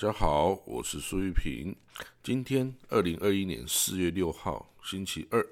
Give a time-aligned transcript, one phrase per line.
[0.00, 1.76] 大家好，我是苏玉平。
[2.22, 5.46] 今天二零二一年四月六号星期二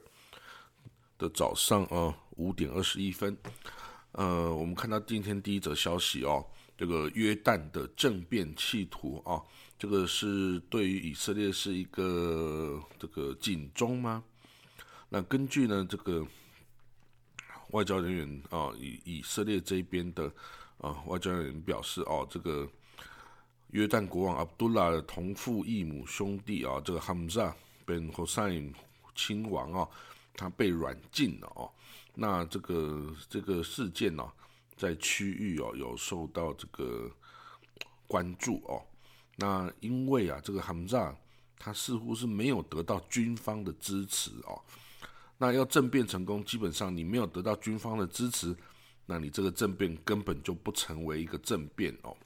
[1.18, 3.36] 的早上啊五点二十一分，
[4.12, 6.42] 呃，我们看到今天第一则消息哦，
[6.78, 9.36] 这个约旦的政变企图啊，
[9.78, 14.24] 这个是对于以色列是一个这个警钟吗？
[15.10, 16.26] 那根据呢这个
[17.72, 20.32] 外交人员啊，以以色列这边的
[20.78, 22.66] 啊外交人员表示哦，这个。
[23.70, 27.54] 约旦国王阿卜杜拉的同父异母兄弟啊，这个哈姆扎
[27.86, 28.72] bin Hossein
[29.14, 29.88] 亲王啊，
[30.34, 31.70] 他被软禁了哦。
[32.14, 34.24] 那这个这个事件呢，
[34.76, 37.10] 在区域哦有受到这个
[38.06, 38.82] 关注哦。
[39.36, 41.14] 那因为啊，这个哈姆扎
[41.58, 44.60] 他似乎是没有得到军方的支持哦。
[45.36, 48.56] 那要政变成功，基本上你没有得到军方的支持，
[49.04, 52.16] 那你这个政变根本就不成为一个政变哦。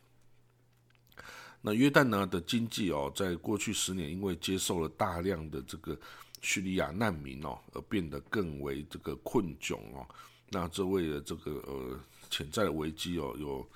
[1.65, 5.97] 那约旦呢的经济哦，在过去十年因为接受了大量的这个
[6.41, 10.05] 叙利亚难民哦，而变得更为这个困窘哦。
[10.51, 13.67] 那这为了这个呃潜在的危机哦，有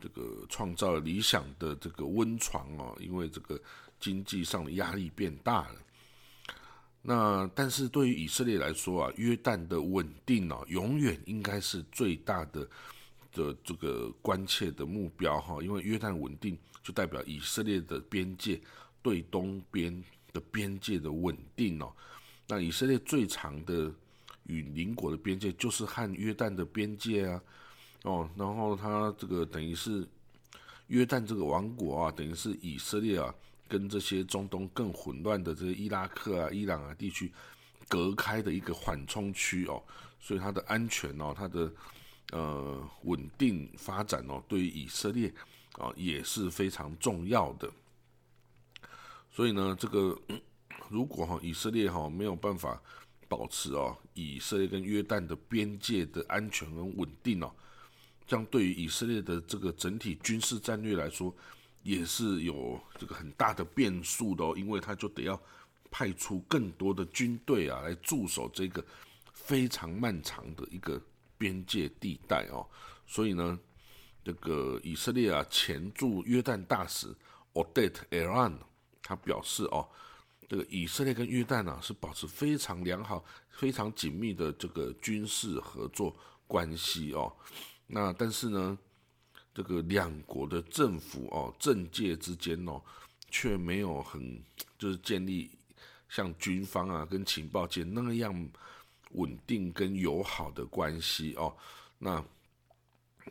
[0.00, 3.58] 这个创造了理想的这个温床哦，因为这个
[4.00, 5.74] 经济上的压力变大了。
[7.02, 12.68] 那但是对于以色列来说啊，约旦的稳定哦，永远应该是最大的
[13.32, 16.58] 的这个关切的目标哈，因为约旦稳定。
[16.84, 18.60] 就代表以色列的边界
[19.04, 20.02] 对东边
[20.32, 21.92] 的边界的稳定哦。
[22.48, 23.88] 那以色列最长的
[24.48, 27.42] 与邻国的边界就是和约旦的边界啊，
[28.02, 30.04] 哦，然后它这个等于是
[30.88, 33.32] 约旦这个王国啊，等于是以色列啊
[33.68, 37.32] 跟这些中东更混乱的这些伊拉克啊、伊朗啊地区
[37.86, 39.80] 隔开的一个缓冲区哦，
[40.18, 41.72] 所以它的安全哦，它的
[42.30, 45.32] 呃稳定发展哦，对于以色列。
[45.78, 47.66] 啊，也是非常重要的。
[49.30, 50.14] 所以呢，这个
[50.90, 52.78] 如果哈以色列哈没有办法
[53.26, 57.50] 保持哦以色列跟约旦的边界的安全跟稳定哦，
[58.26, 61.34] 这样对于以色列的这个整体军事战略来说，
[61.82, 65.40] 也是有这个很大的变数的哦，因为他就得要
[65.90, 68.84] 派出更多的军队啊来驻守这个
[69.32, 71.00] 非常漫长的一个
[71.42, 72.64] 边界地带哦，
[73.04, 73.58] 所以呢。
[74.24, 77.12] 这个以色列啊，前驻约旦大使
[77.54, 78.56] Odet Eran
[79.02, 79.88] 他表示哦，
[80.48, 86.16] 这个以色列跟约旦啊是保持非常良好、非常紧密的这个军事合作
[86.46, 87.34] 关系哦。
[87.88, 88.78] 那但是呢，
[89.52, 92.80] 这个两国的政府哦、政界之间哦，
[93.28, 94.40] 却没有很
[94.78, 95.50] 就是建立
[96.08, 98.32] 像军方啊跟情报界那样
[99.12, 101.54] 稳定跟友好的关系哦。
[101.98, 102.22] 那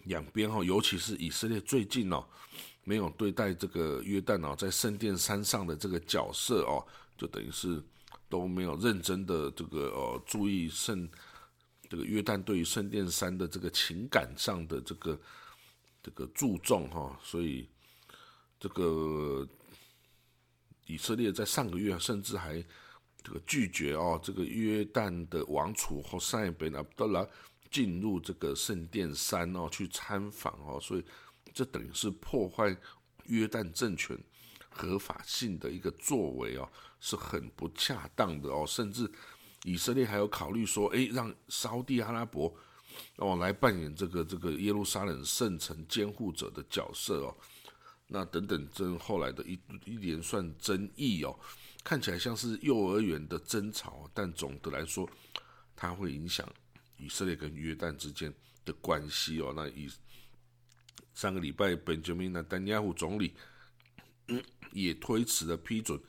[0.05, 2.25] 两边哈，尤其是以色列最近哦，
[2.83, 6.85] 没有对待这个约旦哦，在圣殿山上的这个角色哦，
[7.17, 7.83] 就等于是
[8.29, 11.07] 都没有认真的这个呃注意圣
[11.89, 15.19] 这个约旦对于圣殿山的这个情感上的这个
[16.01, 17.67] 这个注重哈，所以
[18.57, 19.45] 这个
[20.85, 22.63] 以色列在上个月甚至还
[23.23, 27.27] 这个拒绝哦，这个约旦的王储和塞贝纳布德拉。
[27.69, 31.05] 进入这个圣殿山哦，去参访哦，所以
[31.53, 32.75] 这等于是破坏
[33.27, 34.21] 约旦政权
[34.69, 38.65] 合法性的一个作为哦，是很不恰当的哦。
[38.67, 39.09] 甚至
[39.63, 42.53] 以色列还有考虑说，诶，让沙地阿拉伯
[43.15, 47.37] 哦来扮演这个这个耶路撒冷圣城监护者的角色哦。
[48.07, 51.39] 那等等，这后来的一一连串争议哦，
[51.83, 55.09] 看起来像是幼儿园的争吵，但总的来说，
[55.75, 56.47] 它会影响。
[56.97, 58.31] 以色列跟约旦之间
[58.63, 59.89] 的关系哦，那以
[61.15, 63.33] 上个礼拜，本杰明·纳丹尼亚胡总理
[64.71, 65.99] 也推迟了批准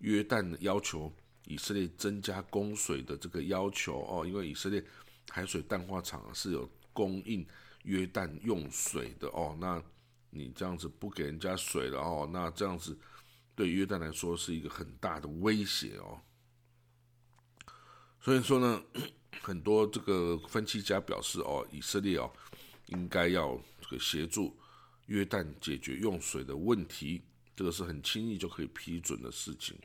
[0.00, 1.10] 约旦要求
[1.46, 4.84] 以色列增加供水的这个要求哦，因为以色列
[5.30, 7.46] 海水淡化厂是有供应
[7.84, 9.82] 约旦用水的哦，那
[10.28, 12.94] 你这样子不给人家水了哦，那这样子
[13.62, 16.20] 对约旦来说是一个很大的威胁哦，
[18.20, 18.82] 所以说呢。
[19.40, 22.30] 很多这个分析家表示，哦，以色列哦，
[22.86, 24.56] 应该要这个协助
[25.06, 27.22] 约旦解决用水的问题，
[27.56, 29.76] 这个是很轻易就可以批准的事情。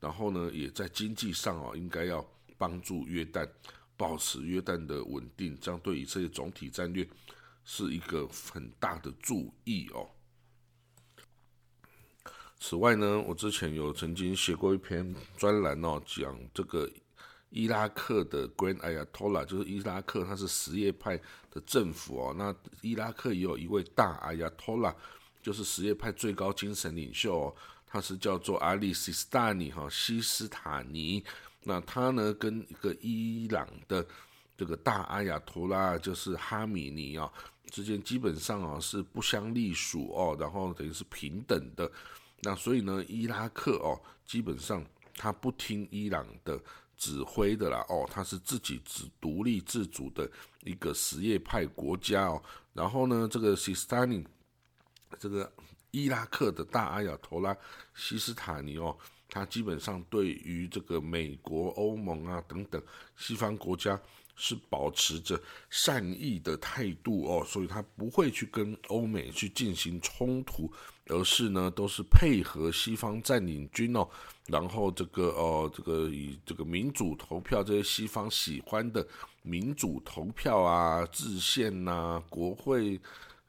[0.00, 2.26] 然后呢，也在经济上哦，应该要
[2.56, 3.48] 帮助约旦
[3.96, 7.08] 保持约旦的稳定，这样对以色列总体战略
[7.64, 10.10] 是一个很大的注意哦。
[12.60, 16.90] 此外呢，我之前有曾经写过一篇专栏哦，讲这个
[17.50, 21.16] 伊拉克的 Grand Ayatollah，就是伊拉克，它是什叶派
[21.50, 22.34] 的政府哦。
[22.36, 24.94] 那伊拉克也有一位大 Ayatollah，
[25.40, 27.54] 就是什叶派最高精神领袖哦，
[27.86, 31.22] 他是叫做阿里西斯塔尼哈、哦、西斯塔尼。
[31.62, 34.04] 那他呢，跟一个伊朗的
[34.56, 37.32] 这个大阿亚托拉，就是哈米尼啊、哦，
[37.70, 41.90] 之间基本上啊、哦、是不相隶属哦，然后等于是平等的。
[42.40, 46.60] 那所以呢伊拉克哦基本上他不听伊朗的
[46.96, 50.28] 指挥的啦哦他是自己只独立自主的
[50.64, 52.42] 一个什叶派国家哦。
[52.72, 54.24] 然后呢这个西斯丹尼
[55.18, 55.50] 这个
[55.90, 57.56] 伊拉克的大阿亚托拉
[57.94, 58.96] 西斯塔尼哦
[59.28, 62.80] 他基本上对于这个美国欧盟啊等等
[63.16, 64.00] 西方国家
[64.36, 70.72] 是保持着善意的态度哦所以他不会去跟欧美去进行冲突
[71.08, 74.06] 而是呢，都是配合西方占领军哦，
[74.46, 79.06] 然后这个哦，这个以这个民主投票，这些西方喜欢的
[79.42, 83.00] 民主投票啊、制宪呐、国会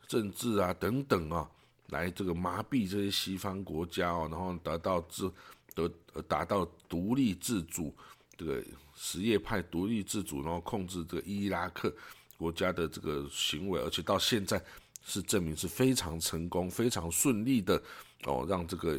[0.08, 1.50] 政治啊等等啊，
[1.90, 5.32] 来这个麻痹这些西方国家哦，然后得到自
[5.76, 5.92] 得
[6.28, 7.94] 达到独立自主，
[8.38, 8.64] 这个
[8.96, 11.94] 什叶派独立自主，然后控制这个伊拉克
[12.38, 14.64] 国家的这个行为，而且到现在。
[15.01, 17.81] 是证明是非常成功非常顺利的
[18.25, 18.98] 哦让这个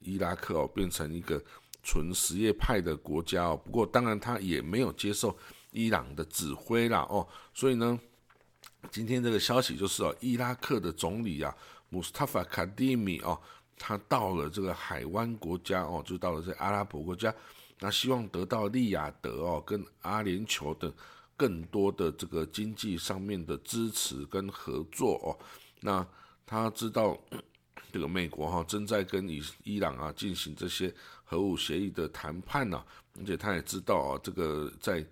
[0.00, 1.42] 伊拉克哦变成一个
[1.82, 3.56] 纯实业派的国家哦。
[3.56, 5.36] 不过当然他也没有接受
[5.70, 7.98] 伊朗的指挥啦哦所以呢
[8.90, 11.54] 今天这个消息就是哦伊拉克的总理啊
[11.88, 13.38] 穆斯塔法卡蒂米哦
[13.78, 17.34] 他到了这个海湾国家哦就到了这阿拉伯国家
[17.80, 20.92] 那希望得到利雅得哦跟阿联酋的
[21.42, 25.34] 更多的这个经济上面的支持跟合作哦，
[25.80, 26.06] 那
[26.46, 27.18] 他知道
[27.90, 30.94] 这个美国哈正在跟伊伊朗啊进行这些
[31.24, 32.80] 核武协议的谈判呢，
[33.18, 35.04] 而且他也知道啊，这个在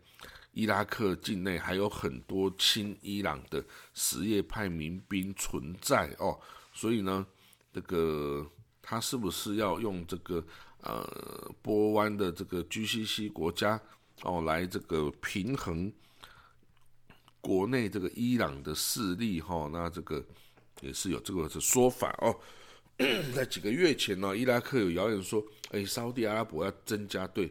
[0.52, 6.38] 伊拉克境内还有很多亲伊朗的什叶派民兵存在哦，
[6.72, 7.26] 所以呢，
[7.72, 8.48] 这个
[8.80, 10.44] 他是不是要用这个
[10.82, 13.80] 呃波湾的这个 G C C 国家
[14.22, 15.92] 哦来这个平衡？
[17.40, 20.24] 国内这个伊朗的势力哈、哦，那这个
[20.80, 22.38] 也是有这个的说法哦。
[23.34, 27.50] 在几个月前呢、哦，伊拉克有谣言说，哎，沙地阿拉伯要增加对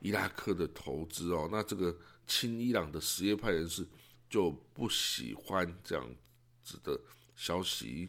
[0.00, 1.96] 伊拉克的投资哦，那这个
[2.26, 3.86] 亲伊朗的什叶派人士
[4.28, 6.04] 就不喜欢这样
[6.64, 7.00] 子的
[7.36, 8.08] 消息。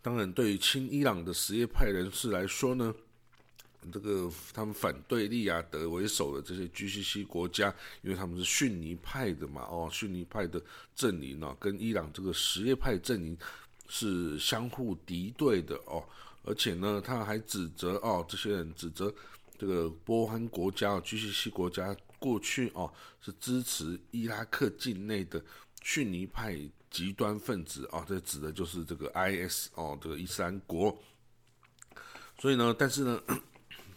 [0.00, 2.94] 当然，对于亲伊朗的什叶派人士来说呢，
[3.92, 10.60] 这个他们反对利雅得为首的这些 GCC 国家，因为他们是逊尼派的嘛，哦，逊尼派的
[10.94, 13.36] 阵营呢，跟伊朗这个什叶派阵营
[13.88, 16.04] 是相互敌对的哦。
[16.44, 19.12] 而且呢，他还指责哦，这些人指责
[19.58, 25.42] 这个波湾国家哦，GCC 国家过去哦是支持伊拉克境内的
[25.82, 26.58] 逊尼派
[26.90, 30.96] 极端分子啊，这指的就是这个 IS 哦，这个伊斯兰国。
[32.38, 33.20] 所以呢，但是呢。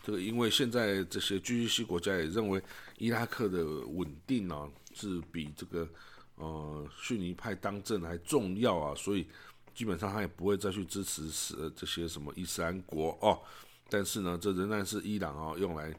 [0.09, 2.59] 这个因为现在这些 GCC 国家也认为
[2.97, 5.87] 伊拉克的稳定哦是比这个
[6.33, 9.27] 呃逊尼派当政还重要啊，所以
[9.75, 13.39] 基本上他也不会再去支持是这些什么伊斯兰国哦。
[13.87, 15.95] 但是呢，这仍然是伊朗哦用来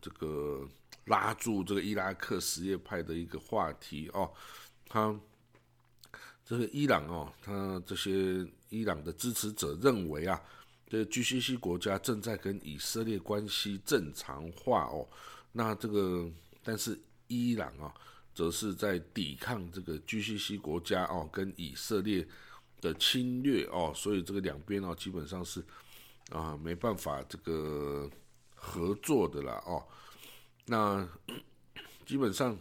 [0.00, 0.66] 这个
[1.04, 4.32] 拉住这个伊拉克什叶派的一个话题哦。
[4.88, 5.14] 他
[6.42, 10.40] 这个伊朗哦，他这些伊朗的支持者认为啊。
[10.92, 15.08] 这 GCC 国家正在跟以色列关系正常化哦。
[15.50, 16.30] 那这个，
[16.62, 17.94] 但是伊朗啊，
[18.34, 22.28] 则是在抵抗这个 GCC 国家哦跟以色列
[22.82, 25.64] 的侵略哦，所以这个两边哦基本上是
[26.28, 28.06] 啊没办法这个
[28.54, 29.82] 合作的啦哦。
[30.66, 31.08] 那
[32.04, 32.54] 基本上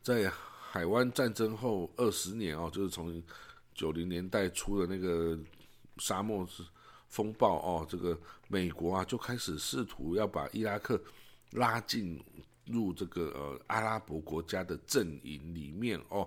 [0.00, 3.20] 在海湾战争后二十年哦，就是从
[3.74, 5.36] 九零年代初的那个
[5.98, 6.62] 沙漠是。
[7.10, 10.98] 风暴哦，这个美国啊就开始试图要把伊拉克
[11.50, 12.18] 拉进
[12.66, 16.26] 入这个呃阿拉伯国家的阵营里面哦。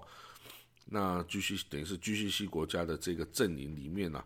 [0.85, 4.23] 那继续等于是继续西国家的这个阵营里面啊，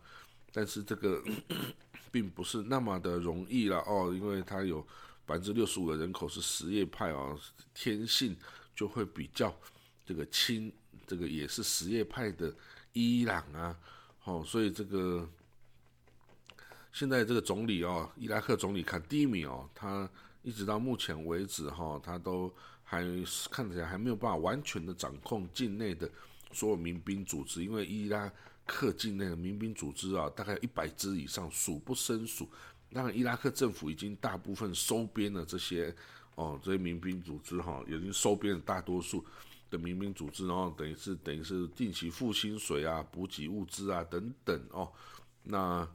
[0.52, 1.24] 但是这个
[2.12, 4.82] 并不是那么的容易了哦，因为它有
[5.28, 7.40] 百分之六十五的人口是什叶派哦，
[7.76, 8.36] 天性
[8.76, 9.56] 就会比较
[10.04, 10.74] 这个亲，
[11.06, 12.52] 这个也是什叶派的
[12.94, 13.78] 伊朗啊。
[14.24, 15.30] 哦，所以这个。
[16.98, 20.10] 现在这个总理哦，伊拉克总理卡迪米哦，他
[20.42, 22.52] 一直到目前为止哈，他都
[22.84, 23.04] 还
[23.52, 26.10] 看起来还没有办法完全的掌控境内的
[26.52, 28.34] 所有民兵组织，因为伊拉
[28.66, 32.50] 克境内的民兵组织啊，大概一百支以上，数不胜数。
[32.90, 35.96] 那伊拉克政府已经大部分收编了这些
[36.34, 39.24] 哦，这些民兵组织哈，已经收编了大多数
[39.70, 44.92] 的民兵组织，然后等于是等于是定期付薪水啊、补给物资啊等等哦，
[45.44, 45.88] 那。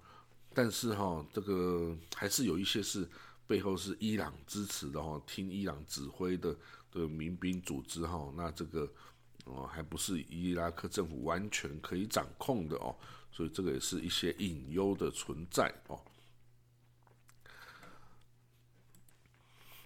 [0.54, 3.08] 但是哈，这个还是有一些是
[3.46, 6.56] 背后是伊朗支持的哈，听伊朗指挥的
[6.90, 8.32] 的民兵组织哈。
[8.36, 8.88] 那这个
[9.44, 12.94] 哦，还不是伊拉克政府完全可以掌控的哦。
[13.30, 15.98] 所以这个也是一些隐忧的存在哦。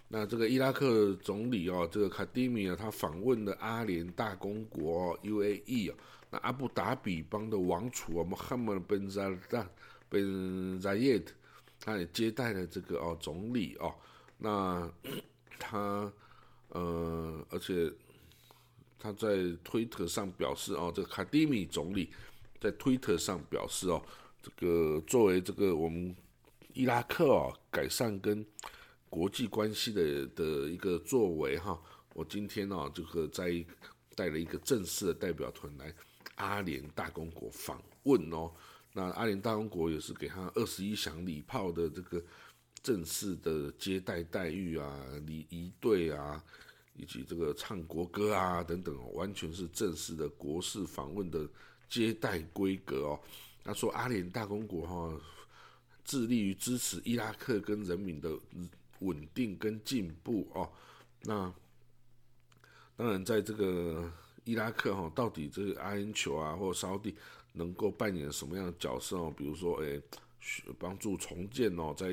[0.09, 5.97] 那这个伊拉克总理哦，这个卡迪米啊，他访问了阿联大公国 UAE 啊，
[6.29, 9.69] 那阿布达比邦的王储啊，穆罕默德·扎达
[10.09, 11.33] 本扎耶特，
[11.79, 13.93] 他也接待了这个哦总理哦，
[14.37, 14.91] 那
[15.59, 16.11] 他
[16.69, 17.91] 呃，而且
[18.99, 22.09] 他在推特上表示哦，这个卡迪米总理
[22.59, 24.01] 在推特上表示哦，
[24.41, 26.15] 这个作为这个我们
[26.73, 28.45] 伊拉克哦改善跟
[29.09, 31.79] 国际关系的的一个作为哈，
[32.13, 33.65] 我今天呢这个在
[34.15, 35.93] 带了一个正式的代表团来
[36.35, 38.51] 阿联大公国访问哦，
[38.97, 42.19] 那阿联大公国也是给他二十一响礼炮的这个
[42.81, 46.43] 正式的接待待遇啊，礼仪队啊，
[46.95, 51.47] 以及这个唱国歌啊等等，完全是正式的国事访问的
[51.87, 53.19] 接待规格哦。
[53.63, 55.21] 他说阿联大公国哈
[56.03, 58.35] 致力于支持伊拉克跟人民的。
[59.01, 60.67] 稳定跟进步哦，
[61.21, 61.53] 那
[62.95, 64.11] 当然在这个
[64.43, 67.15] 伊拉克哈，到底这个阿联酋啊或沙地
[67.57, 69.33] 能够扮演什么样的角色哦？
[69.35, 70.01] 比如说，诶，
[70.79, 72.11] 帮助重建哦，在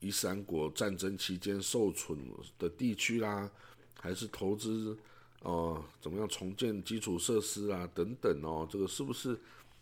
[0.00, 2.18] 伊斯兰国战争期间受损
[2.58, 3.50] 的地区啦，
[3.94, 4.98] 还是投资
[5.42, 8.68] 哦，怎么样重建基础设施啊等等哦？
[8.70, 9.38] 这个是不是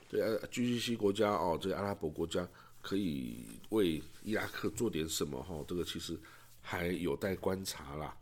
[0.09, 2.49] 这 GCC 国家哦，这阿拉伯国家？
[2.81, 5.43] 可以为伊拉克做点什么？
[5.43, 6.19] 哈，这个其实
[6.63, 8.17] 还有待观察啦。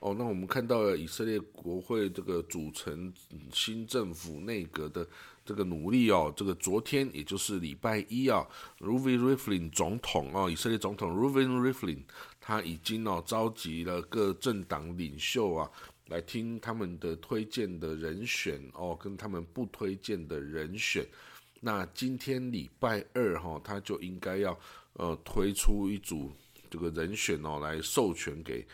[0.00, 3.12] 哦，那我们看到了以色列国会这个组成
[3.52, 5.06] 新政府内阁的
[5.44, 6.32] 这个努力哦。
[6.36, 8.46] 这个昨天也就是礼拜一啊
[8.78, 12.02] ，Reuven Rivlin 总统哦，以色列总统 Ruvi Riflin
[12.40, 15.70] 他已经哦召集了各政党领袖啊，
[16.06, 21.04] 来听他们的推荐的人选哦，跟他们不推荐的人选。
[21.60, 24.56] 那今天礼拜二哈，他就应该要
[24.92, 26.30] 呃推出一组
[26.70, 28.64] 这个人选哦，来授权给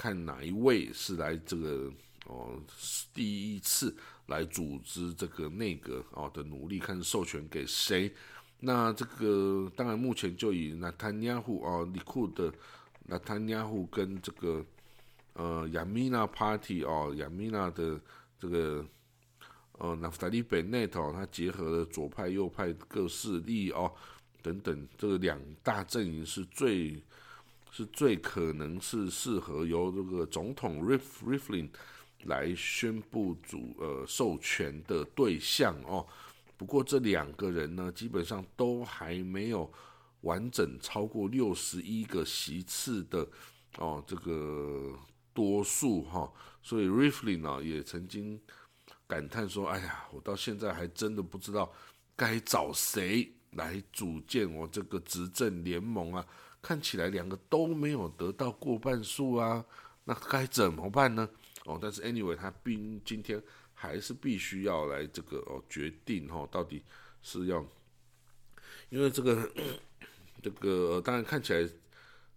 [0.00, 1.92] 看哪一位是来这个
[2.24, 2.58] 哦
[3.12, 3.94] 第一次
[4.28, 8.10] 来组织这个内阁哦的努力，看授权给谁。
[8.60, 12.50] 那这个当然目前就以纳坦尼亚胡哦，里库的
[13.04, 14.64] 纳坦尼亚胡跟这个
[15.34, 18.00] 呃亚米娜 Party 哦，亚米娜的
[18.38, 18.86] 这个。
[19.82, 23.90] 呃，纳夫达利·本内特，他结合了左派、右派各势力哦，
[24.42, 27.02] 等等，这个两大阵营是最
[27.70, 31.70] 是最可能是适合由这个总统 Rif Riflin
[32.24, 36.06] 来宣布主呃授权的对象哦。
[36.56, 39.72] 不过这两个人呢，基本上都还没有
[40.20, 43.26] 完整超过六十一个席次的
[43.78, 44.94] 哦，这个
[45.32, 46.30] 多数哈，
[46.62, 48.40] 所以 Riflin 呢也曾经。
[49.06, 51.72] 感叹说：“哎呀，我到现在还真的不知道
[52.14, 56.26] 该找谁来组建我这个执政联盟啊！
[56.62, 59.64] 看起来两个都没有得到过半数啊，
[60.04, 61.28] 那该怎么办呢？
[61.64, 63.42] 哦，但是 anyway，他必今天
[63.74, 66.82] 还是必须要来这个哦决定哈，到底
[67.22, 67.64] 是要，
[68.88, 69.50] 因为这个
[70.42, 71.68] 这个当然看起来，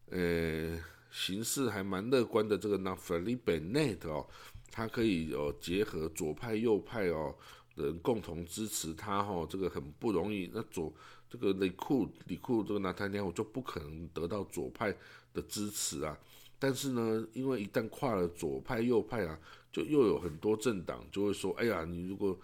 [0.09, 0.79] 呃，
[1.11, 2.57] 形势还蛮乐观的。
[2.57, 4.27] 这个 Nafali Bennett 哦。”
[4.75, 7.35] 他可以哦结合左派右派哦
[7.75, 10.49] 人共同支持他哈，这个很不容易。
[10.53, 10.93] 那左
[11.29, 14.95] 这个李库李库这个纳坦尼我就不可能得到左派
[15.33, 16.17] 的支持啊。
[16.59, 19.39] 但是呢，因为一旦跨了左派右派啊，
[19.71, 22.37] 就又有很多政党就会说：哎呀，你如果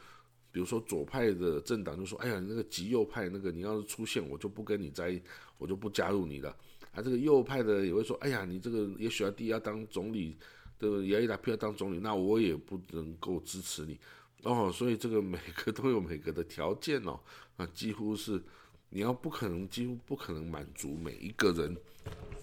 [0.52, 5.22] 比如说左派的政党就说：哎呀，你那个极右派那个你要是出现，我就不跟你在，
[5.58, 6.50] 我就不加入你了。
[6.92, 10.36] 啊，这个右派的也会说：哎呀，你这个也许要第要当总理。
[10.80, 14.00] 这个亚伊拉皮要当总理，那我也不能够支持你
[14.44, 14.72] 哦。
[14.72, 17.20] 所以这个每个都有每个的条件哦，
[17.58, 18.42] 那几乎是
[18.90, 21.78] 你要不可能，几乎不可能满足每一个人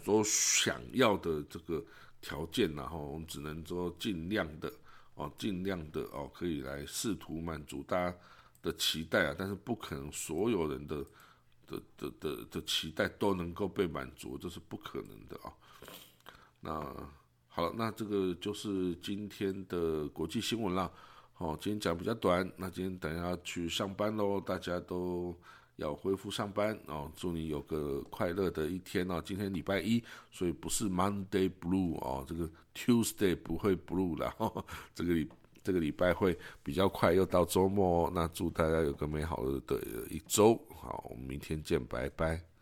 [0.05, 1.85] 所想要的这个
[2.21, 4.73] 条件然后我们只能说尽量的
[5.15, 8.17] 哦，尽量的哦，可以来试图满足大家
[8.63, 9.35] 的期待啊。
[9.39, 11.05] 但是不可能所有人的
[11.67, 15.53] 的的的的期待都能够被满足，这是不可能的啊。
[16.61, 17.11] 那。
[17.49, 20.93] 好了，那这个就是今天的国际新闻了。
[21.39, 25.37] 好，今天讲比较短，那今天等下去上班喽，大家都
[25.77, 27.13] 要恢复上班哦。
[27.15, 29.23] 祝你有个快乐的一天哦。
[29.23, 34.35] 今天礼拜一，所以不是 Monday Blue 哦，这个 Tuesday 不会 Blue 了。
[34.95, 35.29] 这个礼
[35.63, 38.13] 这个礼拜会比较快，又到周末哦。
[38.15, 40.59] 那祝大家有个美好的的一周。
[40.75, 42.56] 好，我们明天见，拜拜。